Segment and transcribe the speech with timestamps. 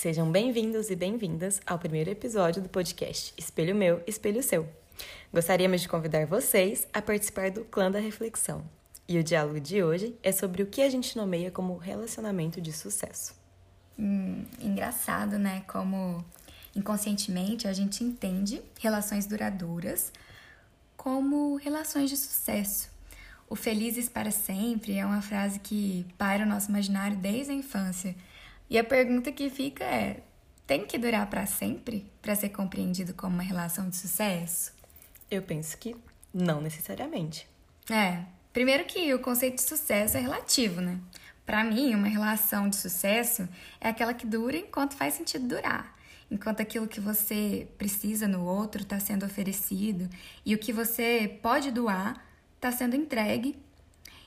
[0.00, 4.66] Sejam bem-vindos e bem-vindas ao primeiro episódio do podcast Espelho Meu, Espelho Seu.
[5.30, 8.64] Gostaríamos de convidar vocês a participar do Clã da Reflexão.
[9.06, 12.72] E o diálogo de hoje é sobre o que a gente nomeia como relacionamento de
[12.72, 13.34] sucesso.
[13.98, 15.64] Hum, engraçado, né?
[15.68, 16.24] Como
[16.74, 20.10] inconscientemente a gente entende relações duradouras
[20.96, 22.88] como relações de sucesso.
[23.50, 28.16] O felizes para sempre é uma frase que paira o nosso imaginário desde a infância.
[28.70, 30.22] E a pergunta que fica é:
[30.66, 34.72] tem que durar para sempre para ser compreendido como uma relação de sucesso?
[35.28, 35.96] Eu penso que
[36.32, 37.46] não necessariamente.
[37.90, 41.00] É, primeiro que o conceito de sucesso é relativo, né?
[41.44, 43.48] Para mim, uma relação de sucesso
[43.80, 45.98] é aquela que dura enquanto faz sentido durar
[46.30, 50.08] enquanto aquilo que você precisa no outro está sendo oferecido
[50.46, 52.24] e o que você pode doar
[52.60, 53.56] está sendo entregue,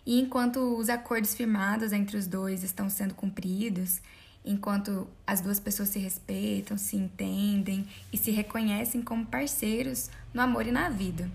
[0.05, 4.02] e enquanto os acordos firmados entre os dois estão sendo cumpridos,
[4.45, 10.67] enquanto as duas pessoas se respeitam, se entendem e se reconhecem como parceiros no amor
[10.67, 11.30] e na vida,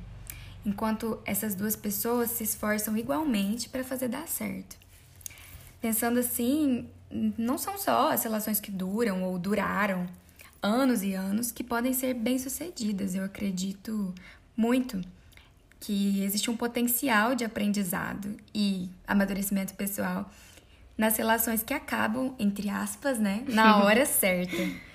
[0.64, 4.76] enquanto essas duas pessoas se esforçam igualmente para fazer dar certo.
[5.80, 6.88] Pensando assim,
[7.38, 10.06] não são só as relações que duram ou duraram
[10.62, 13.14] anos e anos que podem ser bem-sucedidas.
[13.14, 14.14] Eu acredito
[14.56, 15.00] muito
[15.80, 20.30] que existe um potencial de aprendizado e amadurecimento pessoal
[20.98, 24.88] nas relações que acabam, entre aspas, né, na hora certa.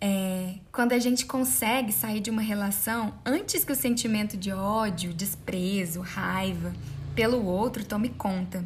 [0.00, 5.12] É, quando a gente consegue sair de uma relação antes que o sentimento de ódio,
[5.12, 6.72] desprezo, raiva
[7.16, 8.64] pelo outro tome conta.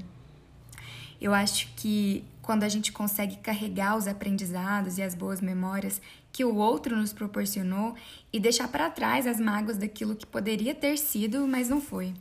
[1.18, 6.44] Eu acho que quando a gente consegue carregar os aprendizados e as boas memórias que
[6.44, 7.94] o outro nos proporcionou
[8.32, 12.12] e deixar para trás as mágoas daquilo que poderia ter sido, mas não foi.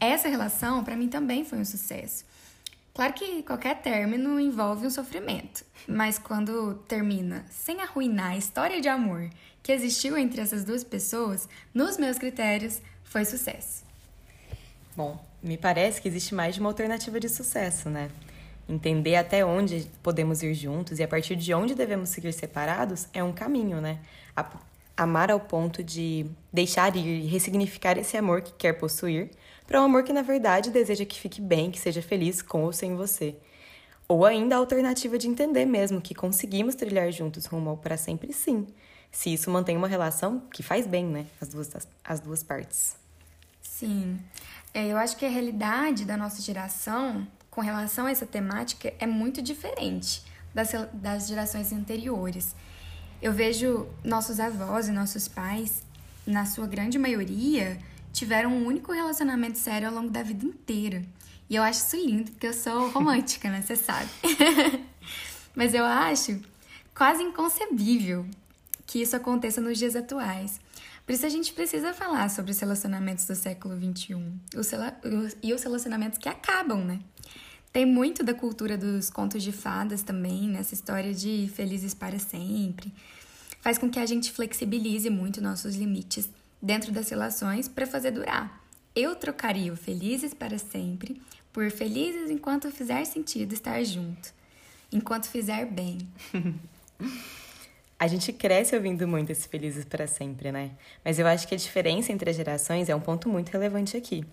[0.00, 2.24] Essa relação, para mim, também foi um sucesso.
[3.00, 8.90] Claro que qualquer término envolve um sofrimento, mas quando termina sem arruinar a história de
[8.90, 9.30] amor
[9.62, 13.84] que existiu entre essas duas pessoas, nos meus critérios, foi sucesso.
[14.94, 18.10] Bom, me parece que existe mais de uma alternativa de sucesso, né?
[18.68, 23.24] Entender até onde podemos ir juntos e a partir de onde devemos seguir separados é
[23.24, 23.98] um caminho, né?
[25.02, 29.30] Amar ao ponto de deixar ir e ressignificar esse amor que quer possuir
[29.66, 32.72] para um amor que na verdade deseja que fique bem, que seja feliz com ou
[32.72, 33.34] sem você.
[34.06, 38.32] Ou ainda a alternativa de entender mesmo que conseguimos trilhar juntos rumo ao para sempre,
[38.32, 38.66] sim.
[39.10, 41.24] Se isso mantém uma relação que faz bem, né?
[41.40, 41.70] As duas,
[42.04, 42.94] as duas partes.
[43.62, 44.20] Sim.
[44.74, 49.06] É, eu acho que a realidade da nossa geração com relação a essa temática é
[49.06, 50.22] muito diferente
[50.54, 52.54] das, das gerações anteriores.
[53.22, 55.82] Eu vejo nossos avós e nossos pais,
[56.26, 57.78] na sua grande maioria,
[58.12, 61.02] tiveram um único relacionamento sério ao longo da vida inteira.
[61.48, 63.60] E eu acho isso lindo, porque eu sou romântica, né?
[63.60, 64.08] Você sabe.
[65.54, 66.40] Mas eu acho
[66.94, 68.24] quase inconcebível
[68.86, 70.60] que isso aconteça nos dias atuais.
[71.04, 74.16] Por isso a gente precisa falar sobre os relacionamentos do século XXI
[75.42, 77.00] e os relacionamentos que acabam, né?
[77.72, 82.92] Tem muito da cultura dos contos de fadas também, nessa história de felizes para sempre.
[83.60, 86.28] Faz com que a gente flexibilize muito nossos limites
[86.60, 88.60] dentro das relações para fazer durar.
[88.94, 91.22] Eu trocaria o felizes para sempre
[91.52, 94.32] por felizes enquanto fizer sentido estar junto,
[94.92, 95.98] enquanto fizer bem.
[97.98, 100.70] A gente cresce ouvindo muito esse felizes para sempre, né?
[101.04, 104.24] Mas eu acho que a diferença entre as gerações é um ponto muito relevante aqui.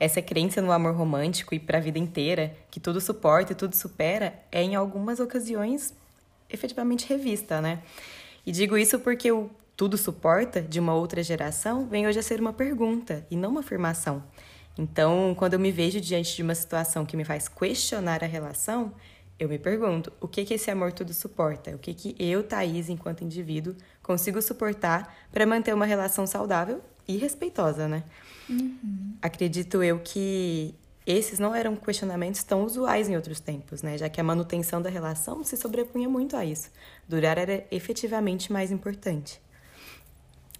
[0.00, 3.74] Essa crença no amor romântico e para a vida inteira, que tudo suporta e tudo
[3.74, 5.92] supera, é em algumas ocasiões
[6.48, 7.82] efetivamente revista, né?
[8.46, 12.40] E digo isso porque o tudo suporta de uma outra geração vem hoje a ser
[12.40, 14.24] uma pergunta e não uma afirmação.
[14.76, 18.92] Então, quando eu me vejo diante de uma situação que me faz questionar a relação,
[19.38, 21.70] eu me pergunto, o que que esse amor tudo suporta?
[21.70, 27.16] O que que eu, Thaís, enquanto indivíduo, consigo suportar para manter uma relação saudável e
[27.16, 28.02] respeitosa, né?
[28.48, 29.14] Uhum.
[29.20, 30.74] Acredito eu que
[31.06, 33.96] esses não eram questionamentos tão usuais em outros tempos, né?
[33.96, 36.70] Já que a manutenção da relação se sobrepunha muito a isso.
[37.08, 39.40] Durar era efetivamente mais importante.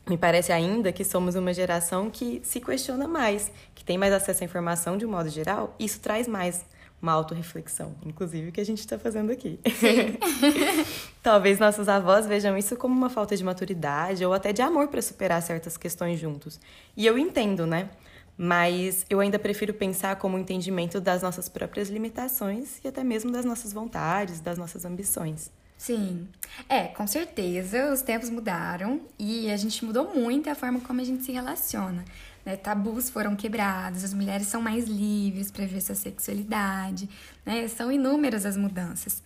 [0.08, 4.43] Me parece ainda que somos uma geração que se questiona mais, que tem mais acesso
[4.43, 6.64] à informação de um modo geral, e isso traz mais
[7.00, 9.59] uma autorreflexão, inclusive que a gente está fazendo aqui.
[11.23, 15.00] Talvez nossos avós vejam isso como uma falta de maturidade ou até de amor para
[15.00, 16.61] superar certas questões juntos.
[16.97, 17.91] E eu entendo, né?
[18.37, 23.33] Mas eu ainda prefiro pensar como um entendimento das nossas próprias limitações e até mesmo
[23.33, 25.50] das nossas vontades, das nossas ambições.
[25.77, 26.29] Sim.
[26.69, 31.05] É, com certeza os tempos mudaram e a gente mudou muito a forma como a
[31.05, 32.05] gente se relaciona
[32.49, 32.56] né?
[32.56, 37.06] Tabus foram quebrados, as mulheres são mais livres para ver sua sexualidade,
[37.45, 37.69] né?
[37.69, 39.23] São inúmeras as mudanças.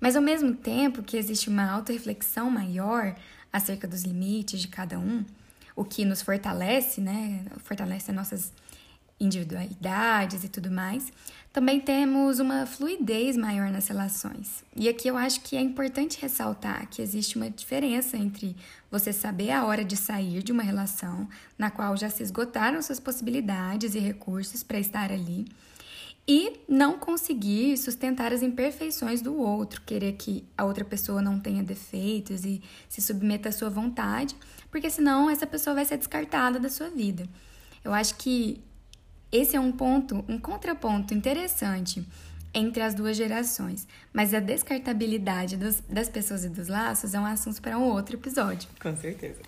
[0.00, 3.14] Mas ao mesmo tempo que existe uma autorreflexão maior
[3.52, 5.22] acerca dos limites de cada um,
[5.76, 7.44] o que nos fortalece, né?
[7.58, 8.52] Fortalece as nossas
[9.20, 11.12] individualidades e tudo mais,
[11.52, 14.64] também temos uma fluidez maior nas relações.
[14.74, 18.56] E aqui eu acho que é importante ressaltar que existe uma diferença entre
[18.90, 21.28] você saber a hora de sair de uma relação
[21.58, 25.46] na qual já se esgotaram suas possibilidades e recursos para estar ali
[26.26, 31.62] e não conseguir sustentar as imperfeições do outro, querer que a outra pessoa não tenha
[31.62, 34.36] defeitos e se submeta à sua vontade,
[34.70, 37.28] porque senão essa pessoa vai ser descartada da sua vida.
[37.84, 38.62] Eu acho que
[39.32, 42.06] esse é um ponto, um contraponto interessante
[42.54, 47.24] entre as duas gerações, mas a descartabilidade dos, das pessoas e dos laços é um
[47.24, 48.68] assunto para um outro episódio.
[48.80, 49.40] Com certeza.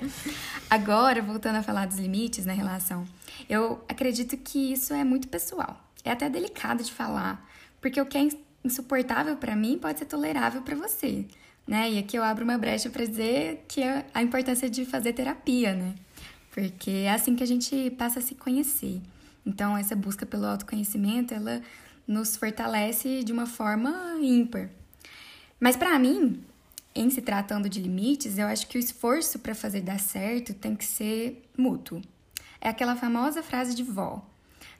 [0.70, 3.06] Agora, voltando a falar dos limites na relação,
[3.48, 5.78] eu acredito que isso é muito pessoal.
[6.02, 7.46] É até delicado de falar,
[7.78, 8.28] porque o que é
[8.64, 11.26] insuportável para mim pode ser tolerável para você,
[11.66, 11.90] né?
[11.90, 15.74] E aqui eu abro uma brecha para dizer que é a importância de fazer terapia,
[15.74, 15.94] né?
[16.60, 19.00] Porque é assim que a gente passa a se conhecer.
[19.46, 21.62] Então, essa busca pelo autoconhecimento, ela
[22.06, 24.68] nos fortalece de uma forma ímpar.
[25.58, 26.44] Mas para mim,
[26.94, 30.76] em se tratando de limites, eu acho que o esforço para fazer dar certo tem
[30.76, 32.02] que ser mútuo.
[32.60, 34.22] É aquela famosa frase de vó: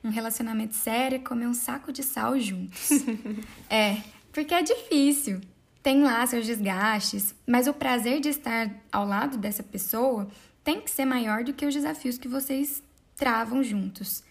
[0.04, 2.90] um relacionamento sério é comer um saco de sal juntos.
[3.70, 5.40] é, porque é difícil.
[5.82, 10.28] Tem lá seus desgastes, mas o prazer de estar ao lado dessa pessoa
[10.64, 12.82] tem que ser maior do que os desafios que vocês
[13.16, 14.22] travam juntos.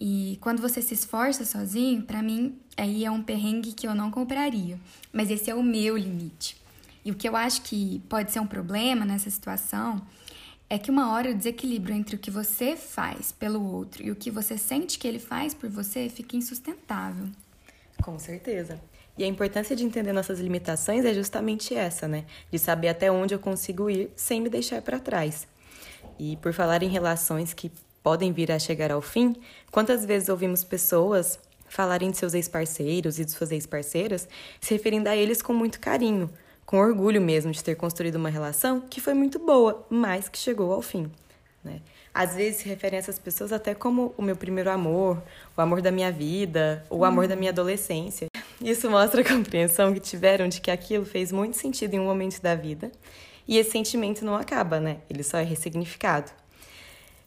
[0.00, 4.10] E quando você se esforça sozinho, para mim, aí é um perrengue que eu não
[4.10, 4.78] compraria.
[5.12, 6.56] Mas esse é o meu limite.
[7.04, 10.02] E o que eu acho que pode ser um problema nessa situação
[10.68, 14.16] é que uma hora o desequilíbrio entre o que você faz pelo outro e o
[14.16, 17.28] que você sente que ele faz por você fica insustentável.
[18.02, 18.80] Com certeza.
[19.18, 22.24] E a importância de entender nossas limitações é justamente essa, né?
[22.50, 25.46] De saber até onde eu consigo ir sem me deixar para trás.
[26.18, 27.70] E por falar em relações que
[28.02, 29.36] podem vir a chegar ao fim,
[29.70, 31.38] quantas vezes ouvimos pessoas
[31.68, 34.28] falarem de seus ex-parceiros e de suas ex-parceiras,
[34.60, 36.30] se referindo a eles com muito carinho,
[36.66, 40.72] com orgulho mesmo de ter construído uma relação que foi muito boa, mas que chegou
[40.72, 41.10] ao fim.
[41.64, 41.80] Né?
[42.12, 45.22] Às vezes se referem a essas pessoas até como o meu primeiro amor,
[45.56, 48.26] o amor da minha vida, o amor da minha adolescência.
[48.60, 52.40] Isso mostra a compreensão que tiveram de que aquilo fez muito sentido em um momento
[52.42, 52.92] da vida
[53.46, 54.98] e esse sentimento não acaba, né?
[55.08, 56.30] Ele só é ressignificado.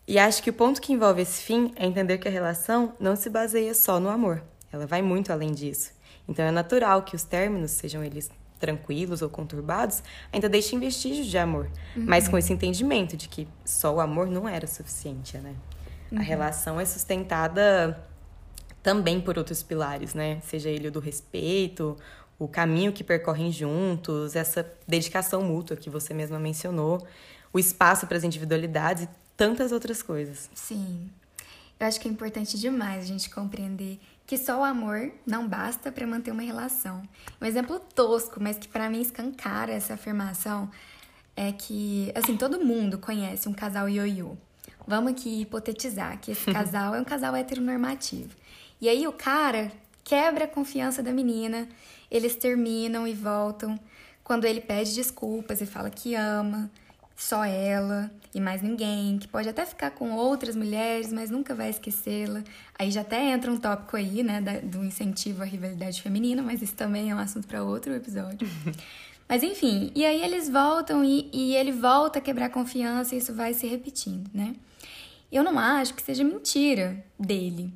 [0.08, 3.16] E acho que o ponto que envolve esse fim é entender que a relação não
[3.16, 4.44] se baseia só no amor.
[4.72, 5.92] Ela vai muito além disso.
[6.28, 8.30] Então é natural que os términos, sejam eles
[8.60, 10.02] tranquilos ou conturbados,
[10.32, 12.06] ainda deixem vestígios de amor, uhum.
[12.08, 15.54] mas com esse entendimento de que só o amor não era suficiente, né?
[16.12, 16.20] Uhum.
[16.20, 18.08] A relação é sustentada
[18.82, 20.40] também por outros pilares, né?
[20.42, 21.98] Seja ele o do respeito,
[22.38, 27.06] o caminho que percorrem juntos, essa dedicação mútua que você mesma mencionou,
[27.54, 30.50] o espaço para as individualidades e tantas outras coisas.
[30.54, 31.10] Sim.
[31.80, 35.92] Eu acho que é importante demais a gente compreender que só o amor não basta
[35.92, 37.04] para manter uma relação.
[37.40, 40.70] Um exemplo tosco, mas que para mim escancara essa afirmação
[41.36, 44.36] é que, assim, todo mundo conhece um casal ioiô.
[44.88, 48.30] Vamos aqui hipotetizar que esse casal é um casal heteronormativo.
[48.80, 49.72] E aí o cara
[50.06, 51.68] quebra a confiança da menina
[52.10, 53.80] eles terminam e voltam.
[54.24, 56.72] Quando ele pede desculpas e fala que ama
[57.16, 61.70] só ela e mais ninguém, que pode até ficar com outras mulheres, mas nunca vai
[61.70, 62.44] esquecê-la.
[62.78, 66.74] Aí já até entra um tópico aí, né, do incentivo à rivalidade feminina, mas isso
[66.74, 68.48] também é um assunto para outro episódio.
[69.30, 73.20] mas enfim, e aí eles voltam e, e ele volta a quebrar a confiança e
[73.20, 74.56] isso vai se repetindo, né?
[75.32, 77.74] Eu não acho que seja mentira dele.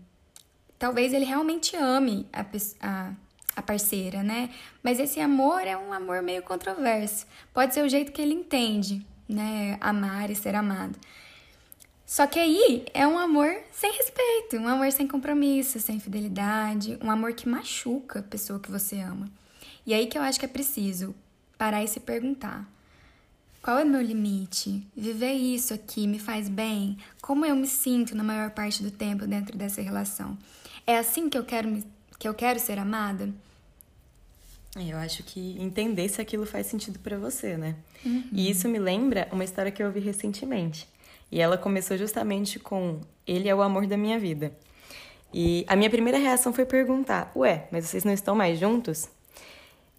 [0.79, 2.45] Talvez ele realmente ame a,
[2.81, 3.13] a
[3.59, 4.49] a parceira, né?
[4.81, 7.27] Mas esse amor é um amor meio controverso.
[7.53, 9.77] Pode ser o jeito que ele entende, né?
[9.81, 10.97] Amar e ser amado.
[12.05, 17.11] Só que aí é um amor sem respeito, um amor sem compromisso, sem fidelidade, um
[17.11, 19.29] amor que machuca a pessoa que você ama.
[19.85, 21.13] E aí que eu acho que é preciso
[21.55, 22.67] parar e se perguntar:
[23.61, 24.83] qual é o meu limite?
[24.95, 26.97] Viver isso aqui me faz bem?
[27.21, 30.35] Como eu me sinto na maior parte do tempo dentro dessa relação?
[30.89, 31.85] É assim que eu quero me,
[32.17, 33.29] que eu quero ser amada?
[34.75, 37.75] Eu acho que entender se aquilo faz sentido para você, né?
[38.03, 38.23] Uhum.
[38.31, 40.89] E isso me lembra uma história que eu ouvi recentemente.
[41.31, 44.51] E ela começou justamente com: Ele é o amor da minha vida.
[45.31, 49.07] E a minha primeira reação foi perguntar: Ué, mas vocês não estão mais juntos?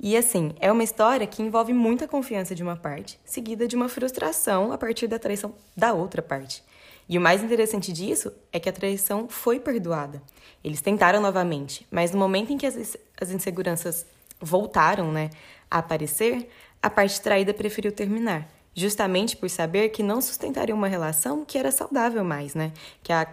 [0.02, 3.86] E assim, é uma história que envolve muita confiança de uma parte, seguida de uma
[3.86, 6.64] frustração a partir da traição da outra parte.
[7.06, 10.22] E o mais interessante disso é que a traição foi perdoada.
[10.64, 14.06] Eles tentaram novamente, mas no momento em que as, as inseguranças
[14.40, 15.28] voltaram, né,
[15.70, 16.48] a aparecer,
[16.82, 21.70] a parte traída preferiu terminar, justamente por saber que não sustentaria uma relação que era
[21.70, 22.72] saudável mais, né?
[23.02, 23.26] Que a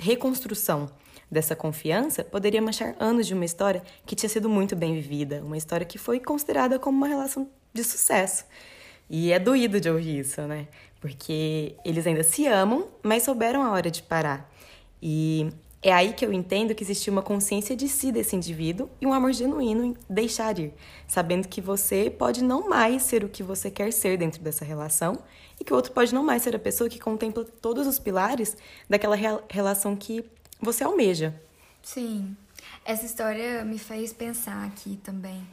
[0.00, 0.90] reconstrução
[1.32, 5.56] dessa confiança poderia manchar anos de uma história que tinha sido muito bem vivida, uma
[5.56, 8.44] história que foi considerada como uma relação de sucesso.
[9.08, 10.68] E é doído de ouvir isso, né?
[11.00, 14.50] Porque eles ainda se amam, mas souberam a hora de parar.
[15.02, 15.50] E
[15.82, 19.12] é aí que eu entendo que existe uma consciência de si desse indivíduo e um
[19.12, 20.74] amor genuíno em deixar ir,
[21.08, 25.18] sabendo que você pode não mais ser o que você quer ser dentro dessa relação
[25.58, 28.56] e que o outro pode não mais ser a pessoa que contempla todos os pilares
[28.88, 29.16] daquela
[29.48, 30.24] relação que
[30.62, 31.34] você almeja.
[31.82, 32.36] Sim.
[32.84, 35.44] Essa história me fez pensar aqui também.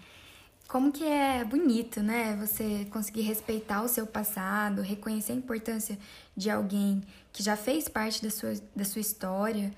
[0.68, 2.38] Como que é bonito, né?
[2.40, 5.98] Você conseguir respeitar o seu passado, reconhecer a importância
[6.38, 7.02] de alguém
[7.34, 9.74] que já fez parte da sua, da sua história.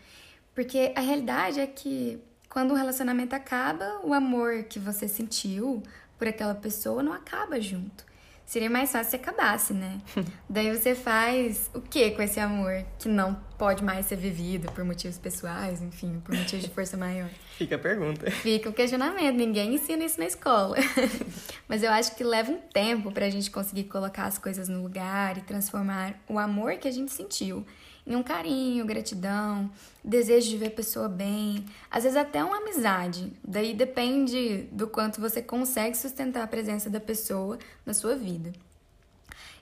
[0.53, 2.19] Porque a realidade é que
[2.49, 5.81] quando um relacionamento acaba, o amor que você sentiu
[6.17, 8.10] por aquela pessoa não acaba junto.
[8.45, 10.01] Seria mais fácil se acabasse, né?
[10.49, 14.83] Daí você faz o que com esse amor que não pode mais ser vivido por
[14.83, 17.29] motivos pessoais, enfim, por motivos de força maior?
[17.57, 18.29] Fica a pergunta.
[18.29, 20.75] Fica o questionamento, ninguém ensina isso na escola.
[21.69, 25.37] Mas eu acho que leva um tempo pra gente conseguir colocar as coisas no lugar
[25.37, 27.65] e transformar o amor que a gente sentiu
[28.05, 29.69] em um carinho, gratidão,
[30.03, 33.31] desejo de ver a pessoa bem, às vezes até uma amizade.
[33.43, 38.51] Daí depende do quanto você consegue sustentar a presença da pessoa na sua vida.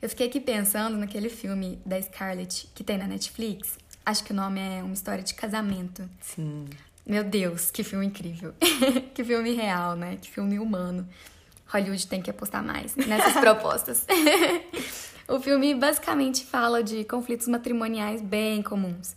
[0.02, 3.78] Eu fiquei aqui pensando naquele filme da Scarlett que tem na Netflix.
[4.06, 6.10] Acho que o nome é Uma História de Casamento.
[6.22, 6.66] Sim.
[7.06, 8.54] Meu Deus, que filme incrível.
[9.14, 10.18] que filme real, né?
[10.22, 11.08] Que filme humano.
[11.68, 14.06] Hollywood tem que apostar mais nessas propostas.
[15.30, 19.16] O filme basicamente fala de conflitos matrimoniais bem comuns.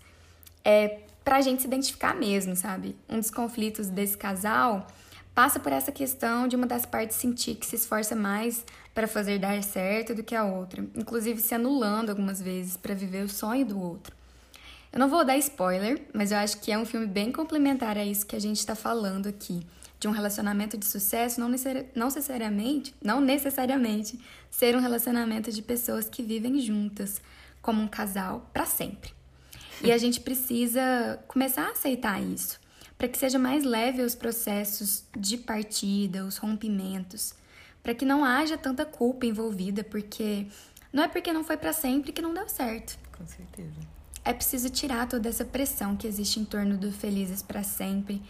[0.62, 2.94] É pra gente se identificar mesmo, sabe?
[3.08, 4.86] Um dos conflitos desse casal
[5.34, 8.62] passa por essa questão de uma das partes sentir que se esforça mais
[8.94, 13.24] para fazer dar certo do que a outra, inclusive se anulando algumas vezes para viver
[13.24, 14.14] o sonho do outro.
[14.92, 18.04] Eu não vou dar spoiler, mas eu acho que é um filme bem complementar a
[18.04, 19.64] isso que a gente está falando aqui
[20.02, 24.18] de um relacionamento de sucesso não, necessari não necessariamente, não necessariamente
[24.50, 27.22] ser um relacionamento de pessoas que vivem juntas
[27.62, 29.12] como um casal para sempre.
[29.80, 32.60] E a gente precisa começar a aceitar isso,
[32.98, 37.32] para que seja mais leve os processos de partida, os rompimentos,
[37.80, 40.48] para que não haja tanta culpa envolvida, porque
[40.92, 42.98] não é porque não foi para sempre que não deu certo.
[43.16, 43.80] Com certeza.
[44.24, 48.20] É preciso tirar toda essa pressão que existe em torno do felizes para sempre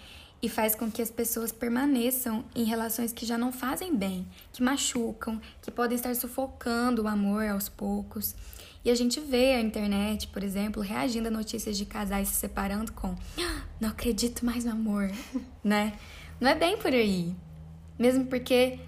[0.42, 4.60] e faz com que as pessoas permaneçam em relações que já não fazem bem, que
[4.60, 8.34] machucam, que podem estar sufocando o amor aos poucos.
[8.84, 12.92] E a gente vê a internet, por exemplo, reagindo a notícias de casais se separando
[12.92, 15.12] com ah, não acredito mais no amor,
[15.62, 15.92] né?
[16.40, 17.32] Não é bem por aí.
[17.96, 18.80] Mesmo porque,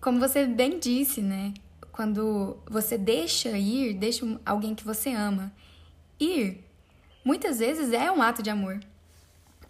[0.00, 1.52] como você bem disse, né?
[1.92, 5.52] Quando você deixa ir, deixa alguém que você ama
[6.18, 6.64] ir,
[7.22, 8.80] muitas vezes é um ato de amor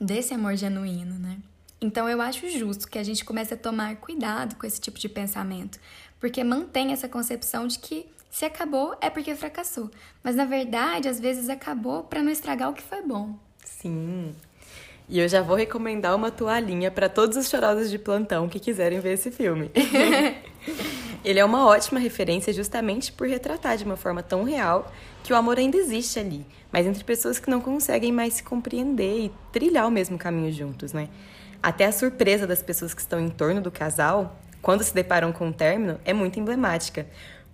[0.00, 1.38] desse amor genuíno, né?
[1.80, 5.08] Então eu acho justo que a gente comece a tomar cuidado com esse tipo de
[5.08, 5.78] pensamento,
[6.18, 9.90] porque mantém essa concepção de que se acabou é porque fracassou,
[10.22, 13.38] mas na verdade às vezes acabou para não estragar o que foi bom.
[13.64, 14.34] Sim.
[15.08, 19.00] E eu já vou recomendar uma toalhinha para todos os chorosos de plantão que quiserem
[19.00, 19.70] ver esse filme.
[21.24, 25.36] Ele é uma ótima referência justamente por retratar de uma forma tão real que o
[25.36, 29.86] amor ainda existe ali, mas entre pessoas que não conseguem mais se compreender e trilhar
[29.86, 31.08] o mesmo caminho juntos, né?
[31.62, 35.48] Até a surpresa das pessoas que estão em torno do casal, quando se deparam com
[35.48, 37.06] o término, é muito emblemática,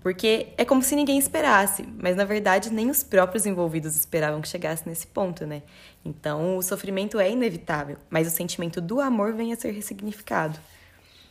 [0.03, 4.49] porque é como se ninguém esperasse, mas na verdade nem os próprios envolvidos esperavam que
[4.49, 5.63] chegasse nesse ponto, né?
[6.05, 10.59] Então o sofrimento é inevitável, mas o sentimento do amor vem a ser ressignificado.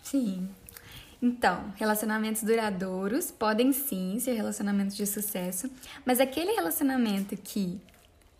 [0.01, 0.49] Sim,
[1.25, 5.71] então, relacionamentos duradouros podem sim ser relacionamentos de sucesso,
[6.05, 7.79] mas aquele relacionamento que,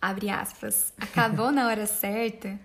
[0.01, 2.59] abre aspas, acabou na hora certa,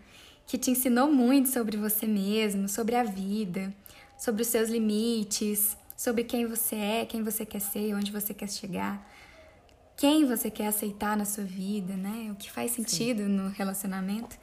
[0.45, 3.73] que te ensinou muito sobre você mesmo, sobre a vida,
[4.19, 8.49] sobre os seus limites, sobre quem você é, quem você quer ser, onde você quer
[8.49, 9.09] chegar,
[9.97, 12.29] quem você quer aceitar na sua vida, né?
[12.33, 13.29] O que faz sentido sim.
[13.29, 14.37] no relacionamento,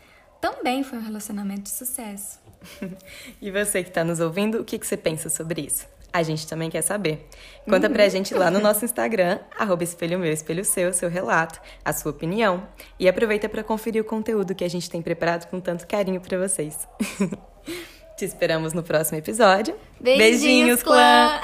[0.45, 2.39] também foi um relacionamento de sucesso.
[3.41, 5.87] e você que está nos ouvindo, o que, que você pensa sobre isso?
[6.13, 7.27] A gente também quer saber.
[7.67, 11.91] Conta pra gente lá no nosso Instagram, arroba espelho meu, espelho seu, seu relato, a
[11.91, 12.63] sua opinião.
[12.99, 16.37] E aproveita para conferir o conteúdo que a gente tem preparado com tanto carinho para
[16.37, 16.87] vocês.
[18.15, 19.75] Te esperamos no próximo episódio.
[19.99, 21.41] Beijinhos, Beijinhos clã!